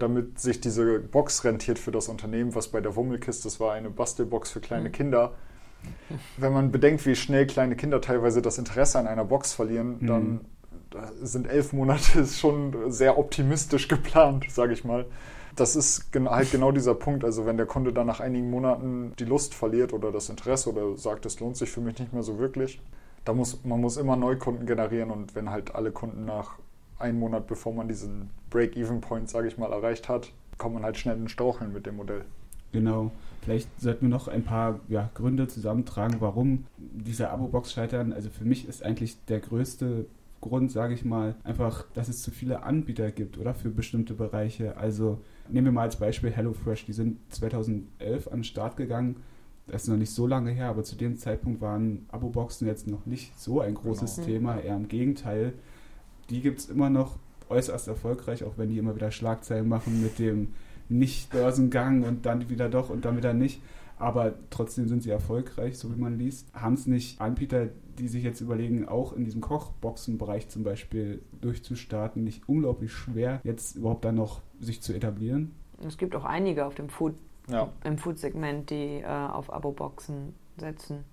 damit 0.00 0.40
sich 0.40 0.60
diese 0.60 0.98
Box 0.98 1.44
rentiert 1.44 1.78
für 1.78 1.92
das 1.92 2.08
Unternehmen, 2.08 2.54
was 2.56 2.68
bei 2.68 2.80
der 2.80 2.96
Wummelkiste, 2.96 3.44
das 3.44 3.60
war 3.60 3.72
eine 3.72 3.88
Bastelbox 3.88 4.50
für 4.50 4.60
kleine 4.60 4.88
mhm. 4.88 4.92
Kinder 4.92 5.34
wenn 6.36 6.52
man 6.52 6.70
bedenkt, 6.70 7.06
wie 7.06 7.14
schnell 7.14 7.46
kleine 7.46 7.76
Kinder 7.76 8.00
teilweise 8.00 8.42
das 8.42 8.58
Interesse 8.58 8.98
an 8.98 9.06
einer 9.06 9.24
Box 9.24 9.52
verlieren, 9.52 9.96
mhm. 10.00 10.06
dann 10.06 10.40
sind 11.22 11.48
elf 11.48 11.72
Monate 11.72 12.26
schon 12.26 12.90
sehr 12.90 13.18
optimistisch 13.18 13.88
geplant, 13.88 14.46
sage 14.50 14.72
ich 14.72 14.84
mal. 14.84 15.06
Das 15.56 15.76
ist 15.76 16.10
halt 16.14 16.50
genau 16.50 16.72
dieser 16.72 16.94
Punkt. 16.94 17.24
Also 17.24 17.44
wenn 17.44 17.56
der 17.56 17.66
Kunde 17.66 17.92
dann 17.92 18.06
nach 18.06 18.20
einigen 18.20 18.50
Monaten 18.50 19.12
die 19.18 19.24
Lust 19.24 19.54
verliert 19.54 19.92
oder 19.92 20.10
das 20.10 20.30
Interesse 20.30 20.70
oder 20.70 20.96
sagt, 20.96 21.26
es 21.26 21.40
lohnt 21.40 21.56
sich 21.56 21.70
für 21.70 21.80
mich 21.80 21.98
nicht 21.98 22.12
mehr 22.12 22.22
so 22.22 22.38
wirklich, 22.38 22.80
da 23.24 23.34
muss 23.34 23.62
man 23.64 23.80
muss 23.80 23.98
immer 23.98 24.16
Neukunden 24.16 24.66
generieren 24.66 25.10
und 25.10 25.34
wenn 25.34 25.50
halt 25.50 25.74
alle 25.74 25.92
Kunden 25.92 26.24
nach 26.24 26.58
einem 26.98 27.18
Monat, 27.18 27.46
bevor 27.46 27.74
man 27.74 27.88
diesen 27.88 28.30
Break-Even-Point, 28.50 29.28
sage 29.28 29.48
ich 29.48 29.58
mal, 29.58 29.70
erreicht 29.72 30.08
hat, 30.08 30.32
kommt 30.56 30.74
man 30.74 30.84
halt 30.84 30.96
schnell 30.96 31.16
in 31.16 31.28
Straucheln 31.28 31.72
mit 31.72 31.84
dem 31.84 31.96
Modell. 31.96 32.24
Genau. 32.72 33.10
Vielleicht 33.42 33.68
sollten 33.80 34.02
wir 34.02 34.08
noch 34.08 34.28
ein 34.28 34.44
paar 34.44 34.80
ja, 34.88 35.10
Gründe 35.14 35.48
zusammentragen, 35.48 36.20
warum 36.20 36.64
diese 36.78 37.30
Abo-Box 37.30 37.72
scheitern. 37.72 38.12
Also 38.12 38.30
für 38.30 38.44
mich 38.44 38.68
ist 38.68 38.84
eigentlich 38.84 39.16
der 39.24 39.40
größte 39.40 40.06
Grund, 40.40 40.70
sage 40.70 40.94
ich 40.94 41.04
mal, 41.04 41.34
einfach, 41.42 41.84
dass 41.94 42.08
es 42.08 42.22
zu 42.22 42.30
viele 42.30 42.62
Anbieter 42.62 43.10
gibt, 43.10 43.38
oder? 43.38 43.54
Für 43.54 43.70
bestimmte 43.70 44.14
Bereiche. 44.14 44.76
Also 44.76 45.20
nehmen 45.48 45.66
wir 45.66 45.72
mal 45.72 45.82
als 45.82 45.96
Beispiel 45.96 46.30
HelloFresh. 46.30 46.86
Die 46.86 46.92
sind 46.92 47.18
2011 47.30 48.28
an 48.28 48.38
den 48.38 48.44
Start 48.44 48.76
gegangen. 48.76 49.16
Das 49.66 49.82
ist 49.82 49.88
noch 49.88 49.96
nicht 49.96 50.12
so 50.12 50.26
lange 50.26 50.50
her, 50.50 50.68
aber 50.68 50.84
zu 50.84 50.96
dem 50.96 51.16
Zeitpunkt 51.16 51.60
waren 51.60 52.06
Abo-Boxen 52.08 52.68
jetzt 52.68 52.86
noch 52.86 53.06
nicht 53.06 53.38
so 53.38 53.60
ein 53.60 53.74
großes 53.74 54.16
genau. 54.16 54.26
Thema. 54.26 54.60
Eher 54.60 54.76
im 54.76 54.88
Gegenteil. 54.88 55.54
Die 56.30 56.42
gibt 56.42 56.60
es 56.60 56.68
immer 56.68 56.90
noch 56.90 57.18
äußerst 57.48 57.88
erfolgreich, 57.88 58.44
auch 58.44 58.56
wenn 58.56 58.68
die 58.68 58.78
immer 58.78 58.94
wieder 58.94 59.10
Schlagzeilen 59.10 59.68
machen 59.68 60.00
mit 60.02 60.18
dem 60.18 60.48
nicht-Börsengang 60.92 62.02
und 62.02 62.26
dann 62.26 62.48
wieder 62.48 62.68
doch 62.68 62.90
und 62.90 63.04
dann 63.04 63.16
wieder 63.16 63.34
nicht. 63.34 63.60
Aber 63.98 64.34
trotzdem 64.50 64.88
sind 64.88 65.02
sie 65.02 65.10
erfolgreich, 65.10 65.78
so 65.78 65.94
wie 65.94 66.00
man 66.00 66.18
liest. 66.18 66.52
Haben 66.54 66.74
es 66.74 66.86
nicht 66.86 67.20
Anbieter, 67.20 67.68
die 67.98 68.08
sich 68.08 68.24
jetzt 68.24 68.40
überlegen, 68.40 68.88
auch 68.88 69.12
in 69.12 69.24
diesem 69.24 69.40
Kochboxenbereich 69.40 70.48
zum 70.48 70.64
Beispiel 70.64 71.22
durchzustarten, 71.40 72.24
nicht 72.24 72.48
unglaublich 72.48 72.92
schwer, 72.92 73.40
jetzt 73.44 73.76
überhaupt 73.76 74.04
dann 74.04 74.16
noch 74.16 74.40
sich 74.60 74.82
zu 74.82 74.92
etablieren? 74.92 75.54
Es 75.86 75.98
gibt 75.98 76.16
auch 76.16 76.24
einige 76.24 76.66
auf 76.66 76.74
dem 76.74 76.88
Food, 76.88 77.14
ja. 77.48 77.68
im 77.84 77.98
Food-Segment, 77.98 78.70
die 78.70 79.00
äh, 79.00 79.06
auf 79.06 79.52
Abo-Boxen 79.52 80.34
setzen. 80.56 81.04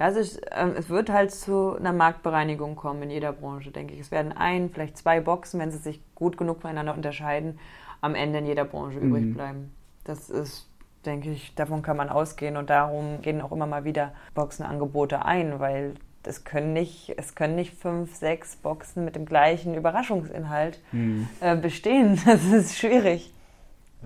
Ja, 0.00 0.06
also 0.06 0.20
ich, 0.20 0.38
äh, 0.50 0.70
es 0.76 0.88
wird 0.88 1.10
halt 1.10 1.30
zu 1.30 1.76
einer 1.76 1.92
Marktbereinigung 1.92 2.74
kommen 2.74 3.02
in 3.02 3.10
jeder 3.10 3.32
Branche, 3.32 3.70
denke 3.70 3.94
ich. 3.94 4.00
Es 4.00 4.10
werden 4.10 4.32
ein, 4.32 4.70
vielleicht 4.70 4.96
zwei 4.96 5.20
Boxen, 5.20 5.60
wenn 5.60 5.70
sie 5.70 5.78
sich 5.78 6.00
gut 6.14 6.36
genug 6.36 6.62
voneinander 6.62 6.94
unterscheiden, 6.94 7.58
am 8.00 8.14
Ende 8.14 8.38
in 8.38 8.46
jeder 8.46 8.64
Branche 8.64 8.98
mhm. 8.98 9.08
übrig 9.08 9.34
bleiben. 9.34 9.74
Das 10.04 10.30
ist, 10.30 10.68
denke 11.04 11.30
ich, 11.30 11.54
davon 11.54 11.82
kann 11.82 11.96
man 11.96 12.08
ausgehen 12.08 12.56
und 12.56 12.70
darum 12.70 13.20
gehen 13.22 13.40
auch 13.40 13.52
immer 13.52 13.66
mal 13.66 13.84
wieder 13.84 14.12
Boxenangebote 14.34 15.24
ein, 15.24 15.60
weil 15.60 15.94
es 16.22 16.44
können 16.44 16.72
nicht, 16.72 17.14
es 17.16 17.34
können 17.34 17.54
nicht 17.54 17.74
fünf, 17.74 18.14
sechs 18.14 18.56
Boxen 18.56 19.04
mit 19.04 19.16
dem 19.16 19.24
gleichen 19.24 19.74
Überraschungsinhalt 19.74 20.80
mhm. 20.92 21.28
äh, 21.40 21.56
bestehen. 21.56 22.20
Das 22.26 22.44
ist 22.44 22.78
schwierig. 22.78 23.32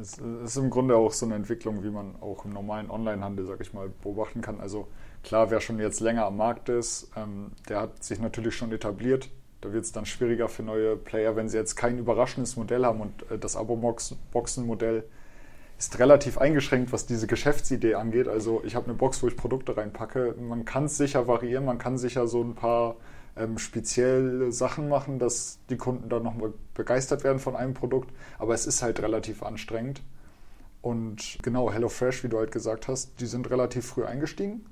Es 0.00 0.18
ist 0.18 0.56
im 0.56 0.70
Grunde 0.70 0.96
auch 0.96 1.12
so 1.12 1.24
eine 1.24 1.36
Entwicklung, 1.36 1.84
wie 1.84 1.90
man 1.90 2.16
auch 2.20 2.44
im 2.44 2.52
normalen 2.52 2.90
Onlinehandel, 2.90 3.46
sag 3.46 3.60
ich 3.60 3.72
mal, 3.72 3.88
beobachten 4.02 4.40
kann. 4.40 4.60
Also 4.60 4.88
klar, 5.22 5.50
wer 5.50 5.60
schon 5.60 5.78
jetzt 5.78 6.00
länger 6.00 6.26
am 6.26 6.36
Markt 6.36 6.68
ist, 6.68 7.10
ähm, 7.16 7.52
der 7.68 7.80
hat 7.80 8.02
sich 8.02 8.18
natürlich 8.18 8.56
schon 8.56 8.72
etabliert. 8.72 9.30
Da 9.64 9.72
wird 9.72 9.84
es 9.84 9.92
dann 9.92 10.04
schwieriger 10.04 10.48
für 10.48 10.62
neue 10.62 10.94
Player, 10.94 11.36
wenn 11.36 11.48
sie 11.48 11.56
jetzt 11.56 11.74
kein 11.74 11.96
überraschendes 11.96 12.56
Modell 12.56 12.84
haben. 12.84 13.00
Und 13.00 13.30
äh, 13.30 13.38
das 13.38 13.56
Abo-Boxen-Modell 13.56 15.04
ist 15.78 15.98
relativ 15.98 16.36
eingeschränkt, 16.36 16.92
was 16.92 17.06
diese 17.06 17.26
Geschäftsidee 17.26 17.94
angeht. 17.94 18.28
Also 18.28 18.62
ich 18.64 18.74
habe 18.74 18.86
eine 18.86 18.94
Box, 18.94 19.22
wo 19.22 19.26
ich 19.26 19.36
Produkte 19.38 19.76
reinpacke. 19.76 20.34
Man 20.38 20.66
kann 20.66 20.84
es 20.84 20.98
sicher 20.98 21.26
variieren, 21.28 21.64
man 21.64 21.78
kann 21.78 21.96
sicher 21.96 22.26
so 22.26 22.42
ein 22.42 22.54
paar 22.54 22.96
ähm, 23.36 23.56
spezielle 23.56 24.52
Sachen 24.52 24.90
machen, 24.90 25.18
dass 25.18 25.58
die 25.70 25.78
Kunden 25.78 26.10
dann 26.10 26.22
nochmal 26.22 26.52
begeistert 26.74 27.24
werden 27.24 27.38
von 27.38 27.56
einem 27.56 27.72
Produkt. 27.72 28.12
Aber 28.38 28.52
es 28.52 28.66
ist 28.66 28.82
halt 28.82 29.00
relativ 29.00 29.42
anstrengend. 29.42 30.02
Und 30.82 31.38
genau, 31.42 31.72
HelloFresh, 31.72 32.22
wie 32.22 32.28
du 32.28 32.36
halt 32.36 32.52
gesagt 32.52 32.86
hast, 32.86 33.18
die 33.18 33.26
sind 33.26 33.48
relativ 33.48 33.86
früh 33.86 34.04
eingestiegen 34.04 34.66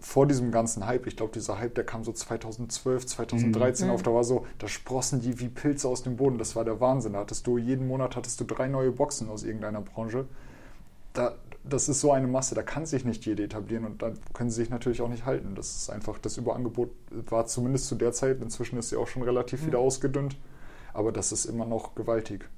vor 0.00 0.26
diesem 0.26 0.52
ganzen 0.52 0.86
Hype, 0.86 1.06
ich 1.06 1.16
glaube, 1.16 1.32
dieser 1.32 1.58
Hype, 1.58 1.74
der 1.74 1.84
kam 1.84 2.04
so 2.04 2.12
2012, 2.12 3.06
2013 3.06 3.88
mhm. 3.88 3.92
auf, 3.92 4.02
da 4.02 4.14
war 4.14 4.22
so, 4.22 4.46
da 4.58 4.68
sprossen 4.68 5.20
die 5.20 5.40
wie 5.40 5.48
Pilze 5.48 5.88
aus 5.88 6.02
dem 6.02 6.16
Boden, 6.16 6.38
das 6.38 6.54
war 6.54 6.64
der 6.64 6.80
Wahnsinn. 6.80 7.14
Da 7.14 7.20
hattest 7.20 7.46
du, 7.46 7.58
jeden 7.58 7.88
Monat 7.88 8.14
hattest 8.14 8.40
du 8.40 8.44
drei 8.44 8.68
neue 8.68 8.92
Boxen 8.92 9.28
aus 9.28 9.42
irgendeiner 9.42 9.80
Branche. 9.80 10.26
Da, 11.14 11.34
das 11.64 11.88
ist 11.88 12.00
so 12.00 12.12
eine 12.12 12.28
Masse, 12.28 12.54
da 12.54 12.62
kann 12.62 12.86
sich 12.86 13.04
nicht 13.04 13.26
jede 13.26 13.42
etablieren 13.42 13.84
und 13.84 14.00
da 14.00 14.12
können 14.34 14.50
sie 14.50 14.62
sich 14.62 14.70
natürlich 14.70 15.02
auch 15.02 15.08
nicht 15.08 15.26
halten. 15.26 15.54
Das 15.56 15.74
ist 15.74 15.90
einfach, 15.90 16.18
das 16.18 16.36
Überangebot 16.36 16.90
war 17.28 17.46
zumindest 17.46 17.88
zu 17.88 17.96
der 17.96 18.12
Zeit, 18.12 18.40
inzwischen 18.40 18.78
ist 18.78 18.90
sie 18.90 18.96
auch 18.96 19.08
schon 19.08 19.22
relativ 19.22 19.62
mhm. 19.62 19.66
wieder 19.66 19.78
ausgedünnt, 19.80 20.36
aber 20.94 21.10
das 21.10 21.32
ist 21.32 21.44
immer 21.44 21.66
noch 21.66 21.96
gewaltig. 21.96 22.48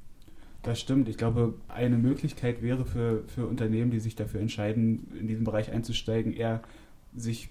Das 0.62 0.78
stimmt. 0.78 1.09
Ich 1.09 1.16
glaube, 1.16 1.54
eine 1.68 1.97
Möglichkeit 1.97 2.61
wäre 2.61 2.85
für, 2.85 3.25
für 3.28 3.47
Unternehmen, 3.47 3.90
die 3.90 3.99
sich 3.99 4.14
dafür 4.14 4.40
entscheiden, 4.40 5.11
in 5.18 5.26
diesen 5.26 5.44
Bereich 5.44 5.73
einzusteigen, 5.73 6.35
eher 6.35 6.61
sich, 7.14 7.50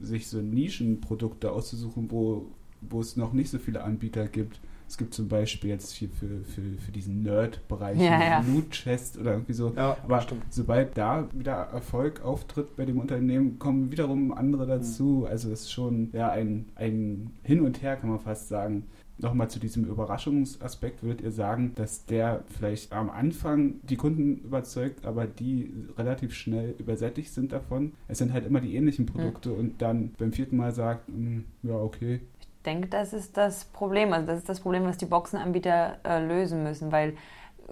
sich 0.00 0.28
so 0.28 0.40
Nischenprodukte 0.40 1.52
auszusuchen, 1.52 2.10
wo, 2.10 2.46
wo 2.80 3.00
es 3.00 3.16
noch 3.16 3.32
nicht 3.32 3.50
so 3.50 3.58
viele 3.58 3.82
Anbieter 3.82 4.26
gibt. 4.26 4.60
Es 4.88 4.98
gibt 4.98 5.14
zum 5.14 5.28
Beispiel 5.28 5.70
jetzt 5.70 5.92
hier 5.92 6.08
für, 6.08 6.40
für, 6.44 6.62
für 6.84 6.90
diesen 6.90 7.22
Nerd-Bereich 7.22 7.96
Ja, 8.00 8.20
ja. 8.20 8.40
Loot 8.40 8.70
Chest 8.72 9.18
oder 9.18 9.34
irgendwie 9.34 9.52
so. 9.52 9.72
Ja, 9.76 9.96
Aber 10.02 10.20
stimmt. 10.20 10.42
sobald 10.50 10.98
da 10.98 11.28
wieder 11.32 11.52
Erfolg 11.72 12.24
auftritt 12.24 12.74
bei 12.74 12.84
dem 12.84 12.98
Unternehmen, 12.98 13.60
kommen 13.60 13.92
wiederum 13.92 14.32
andere 14.32 14.66
dazu. 14.66 15.26
Also 15.30 15.52
es 15.52 15.60
ist 15.62 15.72
schon 15.72 16.10
ja, 16.12 16.30
ein, 16.32 16.70
ein 16.74 17.30
Hin 17.44 17.60
und 17.60 17.82
Her, 17.82 17.96
kann 17.98 18.10
man 18.10 18.18
fast 18.18 18.48
sagen. 18.48 18.82
Nochmal 19.20 19.50
zu 19.50 19.58
diesem 19.58 19.84
Überraschungsaspekt, 19.84 21.02
würdet 21.02 21.20
ihr 21.20 21.30
sagen, 21.30 21.72
dass 21.74 22.06
der 22.06 22.42
vielleicht 22.48 22.92
am 22.92 23.10
Anfang 23.10 23.74
die 23.82 23.96
Kunden 23.96 24.38
überzeugt, 24.38 25.04
aber 25.04 25.26
die 25.26 25.72
relativ 25.98 26.34
schnell 26.34 26.74
übersättigt 26.78 27.32
sind 27.32 27.52
davon? 27.52 27.92
Es 28.08 28.18
sind 28.18 28.32
halt 28.32 28.46
immer 28.46 28.60
die 28.60 28.74
ähnlichen 28.76 29.04
Produkte 29.06 29.52
und 29.52 29.82
dann 29.82 30.12
beim 30.18 30.32
vierten 30.32 30.56
Mal 30.56 30.72
sagt, 30.72 31.08
"Hm, 31.08 31.44
ja, 31.62 31.74
okay. 31.74 32.20
Ich 32.40 32.64
denke, 32.64 32.88
das 32.88 33.12
ist 33.12 33.36
das 33.36 33.66
Problem. 33.66 34.12
Also 34.12 34.26
das 34.26 34.38
ist 34.38 34.48
das 34.48 34.60
Problem, 34.60 34.84
was 34.84 34.96
die 34.96 35.06
Boxenanbieter 35.06 35.98
äh, 36.04 36.24
lösen 36.26 36.62
müssen, 36.62 36.92
weil 36.92 37.14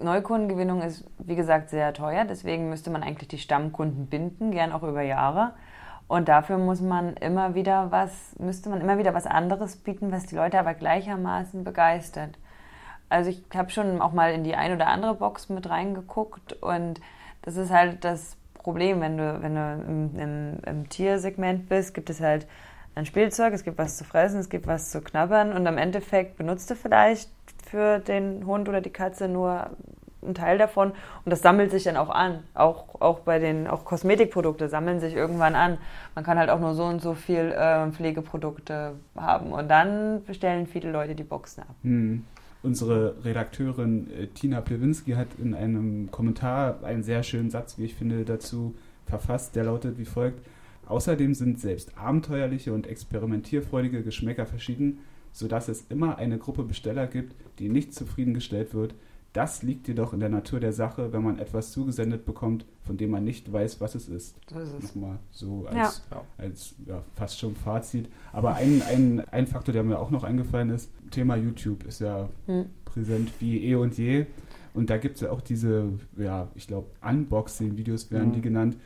Neukundengewinnung 0.01 0.81
ist, 0.81 1.03
wie 1.19 1.35
gesagt, 1.35 1.69
sehr 1.69 1.93
teuer. 1.93 2.25
Deswegen 2.25 2.69
müsste 2.69 2.89
man 2.89 3.03
eigentlich 3.03 3.27
die 3.27 3.37
Stammkunden 3.37 4.07
binden, 4.07 4.51
gern 4.51 4.71
auch 4.71 4.83
über 4.83 5.01
Jahre. 5.01 5.53
Und 6.09 6.27
dafür 6.27 6.57
muss 6.57 6.81
man 6.81 7.13
immer 7.17 7.53
wieder 7.53 7.91
was, 7.91 8.35
müsste 8.39 8.69
man 8.69 8.81
immer 8.81 8.97
wieder 8.97 9.13
was 9.13 9.27
anderes 9.27 9.75
bieten, 9.75 10.11
was 10.11 10.25
die 10.25 10.35
Leute 10.35 10.57
aber 10.57 10.73
gleichermaßen 10.73 11.63
begeistert. 11.63 12.31
Also 13.09 13.29
ich 13.29 13.43
habe 13.53 13.69
schon 13.69 14.01
auch 14.01 14.11
mal 14.11 14.33
in 14.33 14.43
die 14.43 14.55
ein 14.55 14.73
oder 14.73 14.87
andere 14.87 15.13
Box 15.13 15.49
mit 15.49 15.69
reingeguckt 15.69 16.53
und 16.63 16.99
das 17.43 17.57
ist 17.57 17.69
halt 17.69 18.03
das 18.03 18.37
Problem, 18.55 19.01
wenn 19.01 19.17
du, 19.17 19.41
wenn 19.43 19.53
du 19.53 19.83
im, 19.87 20.19
im, 20.19 20.59
im 20.65 20.89
Tiersegment 20.89 21.69
bist, 21.69 21.93
gibt 21.93 22.09
es 22.09 22.21
halt 22.21 22.47
ein 22.95 23.05
Spielzeug, 23.05 23.53
es 23.53 23.63
gibt 23.63 23.77
was 23.77 23.95
zu 23.95 24.03
fressen, 24.03 24.39
es 24.39 24.49
gibt 24.49 24.65
was 24.65 24.89
zu 24.89 25.01
knabbern 25.01 25.53
und 25.53 25.67
am 25.67 25.77
Endeffekt 25.77 26.37
benutzt 26.37 26.71
du 26.71 26.75
vielleicht 26.75 27.29
für 27.67 27.99
den 27.99 28.47
Hund 28.47 28.67
oder 28.67 28.81
die 28.81 28.89
Katze 28.89 29.27
nur 29.27 29.69
einen 30.21 30.35
Teil 30.35 30.57
davon 30.57 30.91
und 31.25 31.31
das 31.31 31.41
sammelt 31.41 31.71
sich 31.71 31.83
dann 31.83 31.97
auch 31.97 32.09
an. 32.09 32.43
Auch, 32.53 33.01
auch 33.01 33.19
bei 33.19 33.39
den 33.39 33.67
auch 33.67 33.85
Kosmetikprodukte 33.85 34.69
sammeln 34.69 34.99
sich 34.99 35.15
irgendwann 35.15 35.55
an. 35.55 35.77
Man 36.15 36.23
kann 36.23 36.37
halt 36.37 36.49
auch 36.49 36.59
nur 36.59 36.73
so 36.73 36.85
und 36.85 37.01
so 37.01 37.13
viel 37.13 37.51
äh, 37.51 37.91
Pflegeprodukte 37.91 38.93
haben 39.15 39.51
und 39.51 39.69
dann 39.69 40.23
bestellen 40.25 40.67
viele 40.67 40.91
Leute 40.91 41.15
die 41.15 41.23
Boxen 41.23 41.61
ab. 41.61 41.75
Hm. 41.83 42.25
Unsere 42.61 43.15
Redakteurin 43.23 44.11
äh, 44.11 44.27
Tina 44.27 44.59
Plewinski 44.59 45.13
hat 45.13 45.27
in 45.37 45.53
einem 45.53 46.11
Kommentar 46.11 46.83
einen 46.83 47.03
sehr 47.03 47.23
schönen 47.23 47.49
Satz, 47.49 47.77
wie 47.77 47.85
ich 47.85 47.95
finde, 47.95 48.25
dazu 48.25 48.75
verfasst, 49.05 49.55
der 49.55 49.63
lautet 49.63 49.97
wie 49.97 50.05
folgt. 50.05 50.45
Außerdem 50.87 51.33
sind 51.35 51.59
selbst 51.59 51.97
abenteuerliche 51.97 52.73
und 52.73 52.87
experimentierfreudige 52.87 54.03
Geschmäcker 54.03 54.45
verschieden, 54.45 54.99
sodass 55.31 55.69
es 55.69 55.85
immer 55.89 56.17
eine 56.17 56.37
Gruppe 56.37 56.63
Besteller 56.63 57.07
gibt, 57.07 57.35
die 57.59 57.69
nicht 57.69 57.93
zufriedengestellt 57.93 58.73
wird. 58.73 58.95
Das 59.33 59.61
liegt 59.61 59.87
jedoch 59.87 60.13
in 60.13 60.19
der 60.19 60.29
Natur 60.29 60.59
der 60.59 60.73
Sache, 60.73 61.13
wenn 61.13 61.23
man 61.23 61.37
etwas 61.37 61.71
zugesendet 61.71 62.25
bekommt, 62.25 62.65
von 62.81 62.97
dem 62.97 63.11
man 63.11 63.23
nicht 63.23 63.51
weiß, 63.53 63.79
was 63.79 63.93
es 63.93 64.09
ist. 64.09 64.35
So 64.51 64.59
ist 64.59 64.73
es. 64.73 64.95
Nochmal 64.95 65.19
so 65.29 65.67
als, 65.67 66.03
Ja. 66.09 66.21
Als 66.37 66.75
ja, 66.87 67.03
fast 67.13 67.37
schon 67.39 67.55
Fazit. 67.55 68.09
Aber 68.33 68.55
ein, 68.55 68.81
ein, 68.89 69.19
ein 69.29 69.45
Faktor, 69.45 69.71
der 69.73 69.83
mir 69.83 69.99
auch 69.99 70.09
noch 70.09 70.23
eingefallen 70.23 70.71
ist, 70.71 70.89
Thema 71.11 71.35
YouTube 71.35 71.83
ist 71.85 72.01
ja 72.01 72.27
Hm. 72.47 72.65
präsent 72.85 73.31
wie 73.39 73.63
eh 73.65 73.75
und 73.75 73.97
je. 73.97 74.25
Und 74.73 74.89
da 74.89 74.97
gibt 74.97 75.15
es 75.15 75.21
ja 75.21 75.31
auch 75.31 75.41
diese, 75.41 75.89
ja, 76.17 76.47
ich 76.55 76.65
glaube, 76.67 76.87
Unboxing-Videos 77.07 78.11
werden 78.11 78.29
Mhm. 78.29 78.33
die 78.33 78.41
genannt. 78.41 78.77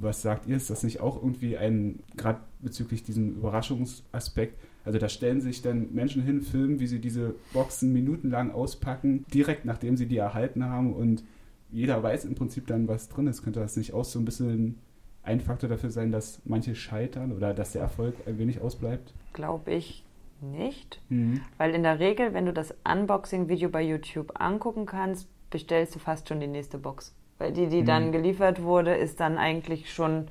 Was 0.00 0.22
sagt 0.22 0.46
ihr? 0.46 0.56
Ist 0.56 0.70
das 0.70 0.82
nicht 0.82 1.00
auch 1.00 1.16
irgendwie 1.16 1.56
ein, 1.56 2.00
gerade 2.16 2.40
bezüglich 2.60 3.02
diesem 3.02 3.36
Überraschungsaspekt? 3.36 4.58
Also 4.84 4.98
da 4.98 5.08
stellen 5.08 5.40
sich 5.40 5.62
dann 5.62 5.92
Menschen 5.92 6.22
hin, 6.22 6.42
filmen, 6.42 6.80
wie 6.80 6.86
sie 6.86 6.98
diese 6.98 7.34
Boxen 7.52 7.92
minutenlang 7.92 8.50
auspacken, 8.50 9.24
direkt 9.32 9.64
nachdem 9.64 9.96
sie 9.96 10.06
die 10.06 10.16
erhalten 10.16 10.64
haben 10.64 10.92
und 10.92 11.22
jeder 11.70 12.02
weiß 12.02 12.26
im 12.26 12.34
Prinzip 12.34 12.66
dann, 12.66 12.86
was 12.86 13.08
drin 13.08 13.26
ist. 13.26 13.42
Könnte 13.42 13.60
das 13.60 13.76
nicht 13.76 13.94
auch 13.94 14.04
so 14.04 14.18
ein 14.18 14.24
bisschen 14.24 14.78
ein 15.22 15.40
Faktor 15.40 15.68
dafür 15.68 15.90
sein, 15.90 16.12
dass 16.12 16.42
manche 16.44 16.74
scheitern 16.74 17.32
oder 17.32 17.54
dass 17.54 17.72
der 17.72 17.82
Erfolg 17.82 18.14
ein 18.26 18.38
wenig 18.38 18.60
ausbleibt? 18.60 19.14
Glaube 19.32 19.72
ich 19.72 20.04
nicht. 20.40 21.00
Mhm. 21.08 21.40
Weil 21.56 21.74
in 21.74 21.82
der 21.82 21.98
Regel, 21.98 22.34
wenn 22.34 22.46
du 22.46 22.52
das 22.52 22.74
Unboxing-Video 22.84 23.68
bei 23.70 23.82
YouTube 23.82 24.32
angucken 24.40 24.86
kannst, 24.86 25.28
bestellst 25.50 25.94
du 25.94 25.98
fast 25.98 26.28
schon 26.28 26.40
die 26.40 26.46
nächste 26.46 26.78
Box. 26.78 27.14
Weil 27.42 27.52
die, 27.52 27.66
die 27.66 27.82
Mhm. 27.82 27.86
dann 27.86 28.12
geliefert 28.12 28.62
wurde, 28.62 28.94
ist 28.94 29.18
dann 29.18 29.36
eigentlich 29.36 29.92
schon 29.92 30.28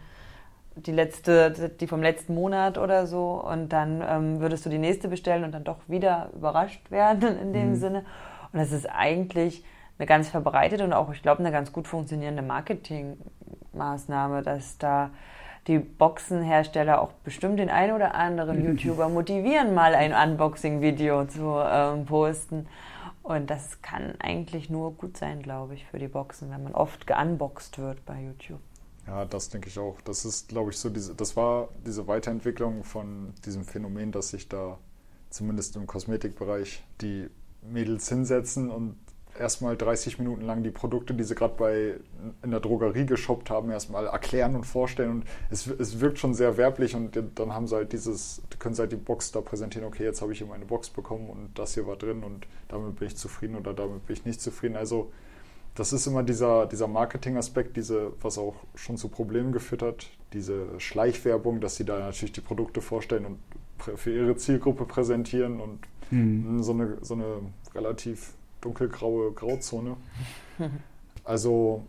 die 0.78 0.94
letzte, 0.94 1.52
die 1.52 1.88
vom 1.88 2.02
letzten 2.02 2.34
Monat 2.34 2.78
oder 2.78 3.06
so. 3.06 3.44
Und 3.46 3.74
dann 3.74 4.02
ähm, 4.08 4.40
würdest 4.40 4.66
du 4.66 4.70
die 4.70 4.78
nächste 4.78 5.10
bestellen 5.10 5.44
und 5.44 5.52
dann 5.52 5.66
doch 5.66 5.80
wieder 5.88 6.30
überrascht 6.34 6.90
werden 6.90 7.38
in 7.38 7.52
dem 7.52 7.72
Mhm. 7.72 7.76
Sinne. 7.76 8.06
Und 8.54 8.60
das 8.60 8.72
ist 8.72 8.86
eigentlich 8.90 9.66
eine 10.00 10.06
ganz 10.08 10.30
verbreitete 10.30 10.86
und 10.86 10.94
auch, 10.94 11.12
ich 11.12 11.22
glaube, 11.22 11.40
eine 11.40 11.52
ganz 11.52 11.74
gut 11.74 11.88
funktionierende 11.88 12.42
Marketingmaßnahme, 12.42 14.42
dass 14.42 14.78
da 14.78 15.10
die 15.68 15.80
Boxenhersteller 15.80 17.02
auch 17.02 17.12
bestimmt 17.24 17.60
den 17.60 17.70
einen 17.70 17.94
oder 17.94 18.16
anderen 18.16 18.62
YouTuber 18.66 19.10
motivieren, 19.10 19.74
mal 19.74 19.96
ein 19.96 20.14
Unboxing-Video 20.14 21.26
zu 21.26 21.60
ähm, 21.70 22.06
posten. 22.06 22.68
Und 23.24 23.50
das 23.50 23.82
kann 23.82 24.16
eigentlich 24.20 24.70
nur 24.70 24.94
gut 24.94 25.18
sein, 25.18 25.42
glaube 25.42 25.76
ich, 25.76 25.86
für 25.86 26.00
die 26.00 26.08
Boxen, 26.08 26.50
wenn 26.50 26.64
man 26.64 26.74
oft 26.74 27.06
geunboxt 27.06 27.78
wird 27.78 28.04
bei 28.06 28.24
YouTube. 28.24 28.60
Ja, 29.08 29.26
das 29.26 29.50
denke 29.50 29.70
ich 29.70 29.78
auch. 29.80 30.02
Das 30.02 30.26
ist, 30.26 30.50
glaube 30.50 30.72
ich, 30.72 30.78
so 30.78 30.90
diese, 30.90 31.16
das 31.16 31.36
war 31.36 31.70
diese 31.86 32.08
Weiterentwicklung 32.08 32.84
von 32.84 33.34
diesem 33.46 33.64
Phänomen, 33.64 34.12
dass 34.12 34.30
sich 34.30 34.48
da 34.50 34.78
zumindest 35.30 35.76
im 35.76 35.88
Kosmetikbereich 35.88 36.84
die 37.02 37.30
Mädels 37.62 38.10
hinsetzen 38.10 38.70
und 38.70 38.96
erstmal 39.40 39.78
30 39.78 40.20
Minuten 40.20 40.42
lang 40.42 40.64
die 40.64 40.72
Produkte, 40.72 41.14
die 41.14 41.24
sie 41.24 41.36
gerade 41.36 41.56
bei 41.58 41.96
in 42.44 42.52
der 42.52 42.60
Drogerie 42.60 43.06
geshoppt 43.06 43.50
haben, 43.50 43.72
erstmal 43.72 44.08
erklären 44.08 44.56
und 44.56 44.66
vorstellen. 44.66 45.12
Und 45.12 45.24
es, 45.50 45.68
es 45.68 46.00
wirkt 46.00 46.20
schon 46.20 46.34
sehr 46.34 46.58
werblich 46.58 46.96
und 46.96 47.18
dann 47.36 47.54
haben 47.54 47.68
sie 47.68 47.76
halt 47.76 47.94
dieses, 47.94 48.42
können 48.60 48.76
sie 48.76 48.82
halt 48.82 48.92
die 48.92 48.98
Box 48.98 49.32
da 49.32 49.42
präsentieren, 49.42 49.88
okay, 49.88 50.04
jetzt 50.04 50.22
habe 50.22 50.32
ich 50.32 50.40
hier 50.40 50.48
meine 50.48 50.66
Box 50.66 50.90
bekommen 50.90 51.30
und 51.30 51.50
das 51.56 51.74
hier 51.74 51.88
war 51.88 51.96
drin 51.96 52.24
und 52.24 52.46
damit 52.68 52.98
bin 52.98 53.08
ich 53.08 53.18
zufrieden 53.18 53.56
oder 53.56 53.74
damit 53.74 54.06
bin 54.06 54.16
ich 54.16 54.26
nicht 54.26 54.42
zufrieden. 54.42 54.76
Also 54.76 55.12
das 55.76 55.94
ist 55.94 56.06
immer 56.06 56.24
dieser, 56.24 56.66
dieser 56.66 56.88
Marketing-Aspekt, 56.88 57.78
diese, 57.78 58.12
was 58.22 58.38
auch 58.38 58.56
schon 58.76 58.98
zu 58.98 59.08
Problemen 59.08 59.54
geführt 59.54 59.82
hat, 59.82 60.08
diese 60.34 60.80
Schleichwerbung, 60.80 61.62
dass 61.62 61.78
sie 61.78 61.86
da 61.86 62.00
natürlich 62.00 62.34
die 62.34 62.42
Produkte 62.42 62.82
vorstellen 62.82 63.26
und 63.26 63.40
für 63.98 64.14
ihre 64.14 64.36
Zielgruppe 64.36 64.86
präsentieren 64.86 65.60
und 65.60 65.80
Mhm. 66.12 66.62
so 66.62 66.74
eine, 66.74 66.98
so 67.02 67.14
eine 67.14 67.38
relativ 67.74 68.34
dunkelgraue 68.62 69.32
Grauzone. 69.34 69.98
Also 71.24 71.84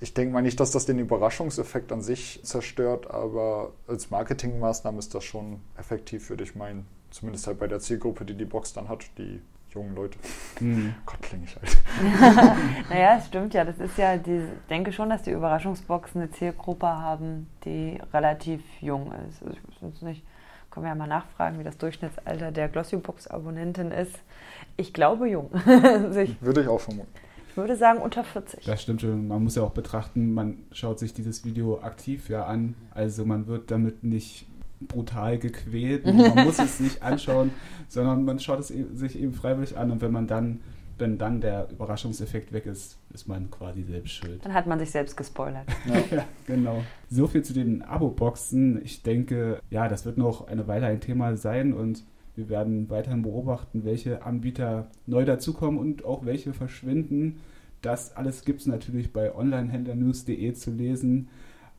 ich 0.00 0.12
denke 0.12 0.32
mal 0.32 0.42
nicht, 0.42 0.58
dass 0.58 0.72
das 0.72 0.86
den 0.86 0.98
Überraschungseffekt 0.98 1.92
an 1.92 2.02
sich 2.02 2.40
zerstört, 2.42 3.08
aber 3.08 3.70
als 3.86 4.10
Marketingmaßnahme 4.10 4.98
ist 4.98 5.14
das 5.14 5.22
schon 5.22 5.60
effektiv, 5.78 6.28
würde 6.28 6.42
ich 6.42 6.56
meinen. 6.56 6.88
Zumindest 7.10 7.46
halt 7.46 7.60
bei 7.60 7.68
der 7.68 7.78
Zielgruppe, 7.78 8.24
die 8.24 8.34
die 8.34 8.44
Box 8.44 8.72
dann 8.72 8.88
hat, 8.88 9.04
die 9.18 9.40
jungen 9.72 9.94
Leute. 9.94 10.18
Mhm. 10.60 10.94
Gott, 11.06 11.22
klinge 11.22 11.44
ich 11.44 11.56
alt. 11.56 11.76
Naja, 12.90 13.16
es 13.16 13.26
stimmt 13.26 13.54
ja. 13.54 13.64
Das 13.64 13.78
ist 13.78 13.96
ja, 13.96 14.16
die, 14.16 14.38
ich 14.38 14.68
denke 14.68 14.92
schon, 14.92 15.08
dass 15.08 15.22
die 15.22 15.30
Überraschungsboxen 15.30 16.20
eine 16.20 16.30
Zielgruppe 16.30 16.86
haben, 16.86 17.48
die 17.64 18.00
relativ 18.12 18.62
jung 18.80 19.12
ist. 19.28 19.42
Also 19.42 19.56
ich 19.56 19.82
weiß 19.82 20.02
nicht, 20.02 20.22
können 20.72 20.84
wir 20.86 20.90
ja 20.90 20.94
mal 20.96 21.06
nachfragen, 21.06 21.58
wie 21.58 21.64
das 21.64 21.76
Durchschnittsalter 21.78 22.50
der 22.50 22.68
Glossybox-Abonnentin 22.68 23.90
ist. 23.92 24.18
Ich 24.76 24.92
glaube 24.92 25.28
jung. 25.28 25.50
Also 25.66 26.20
ich, 26.20 26.40
Würde 26.42 26.62
ich 26.62 26.68
auch 26.68 26.80
vermuten. 26.80 27.08
ich 27.48 27.56
würde 27.56 27.76
sagen 27.76 28.00
unter 28.00 28.24
40. 28.24 28.64
Das 28.64 28.82
stimmt 28.82 29.02
schon. 29.02 29.28
Man 29.28 29.44
muss 29.44 29.54
ja 29.54 29.62
auch 29.62 29.70
betrachten, 29.72 30.32
man 30.32 30.58
schaut 30.72 30.98
sich 30.98 31.12
dieses 31.14 31.44
Video 31.44 31.80
aktiv 31.82 32.28
ja 32.28 32.46
an. 32.46 32.74
Also 32.92 33.24
man 33.24 33.46
wird 33.46 33.70
damit 33.70 34.02
nicht 34.02 34.46
brutal 34.86 35.38
gequält. 35.38 36.04
Man 36.06 36.44
muss 36.44 36.58
es 36.58 36.80
nicht 36.80 37.02
anschauen, 37.02 37.50
sondern 37.88 38.24
man 38.24 38.38
schaut 38.38 38.60
es 38.60 38.70
e- 38.70 38.86
sich 38.94 39.18
eben 39.18 39.32
freiwillig 39.32 39.76
an. 39.76 39.90
Und 39.90 40.00
wenn 40.00 40.12
man 40.12 40.26
dann, 40.26 40.60
wenn 40.98 41.18
dann 41.18 41.40
der 41.40 41.68
Überraschungseffekt 41.70 42.52
weg 42.52 42.66
ist, 42.66 42.98
ist 43.12 43.28
man 43.28 43.50
quasi 43.50 43.82
selbst 43.82 44.12
schuld. 44.12 44.44
Dann 44.44 44.54
hat 44.54 44.66
man 44.66 44.78
sich 44.78 44.90
selbst 44.90 45.16
gespoilert. 45.16 45.66
Ja, 46.10 46.24
genau. 46.46 46.82
So 47.10 47.26
viel 47.26 47.42
zu 47.42 47.52
den 47.52 47.82
Abo-Boxen. 47.82 48.80
Ich 48.84 49.02
denke, 49.02 49.60
ja, 49.70 49.88
das 49.88 50.04
wird 50.04 50.18
noch 50.18 50.46
eine 50.48 50.66
Weile 50.68 50.86
ein 50.86 51.00
Thema 51.00 51.36
sein 51.36 51.72
und 51.72 52.04
wir 52.34 52.48
werden 52.48 52.88
weiterhin 52.88 53.22
beobachten, 53.22 53.84
welche 53.84 54.24
Anbieter 54.24 54.86
neu 55.06 55.24
dazukommen 55.24 55.78
und 55.78 56.04
auch 56.04 56.24
welche 56.24 56.54
verschwinden. 56.54 57.40
Das 57.82 58.16
alles 58.16 58.44
gibt 58.44 58.60
es 58.60 58.66
natürlich 58.66 59.12
bei 59.12 59.34
onlinehändlernews.de 59.34 60.54
zu 60.54 60.70
lesen. 60.70 61.28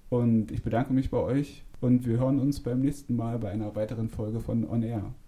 Und 0.10 0.52
ich 0.52 0.62
bedanke 0.62 0.94
mich 0.94 1.10
bei 1.10 1.18
euch 1.18 1.64
und 1.84 2.08
wir 2.08 2.18
hören 2.18 2.40
uns 2.40 2.62
beim 2.62 2.80
nächsten 2.80 3.16
Mal 3.16 3.38
bei 3.40 3.52
einer 3.52 3.76
weiteren 3.76 4.08
Folge 4.08 4.40
von 4.40 4.68
On 4.70 4.82
Air. 4.84 5.14